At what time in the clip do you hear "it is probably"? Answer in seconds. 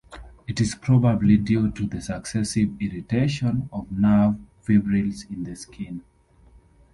0.47-1.37